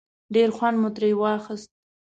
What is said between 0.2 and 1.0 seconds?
ډېر خوند مو